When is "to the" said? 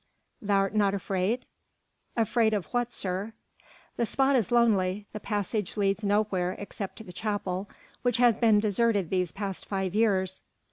6.95-7.13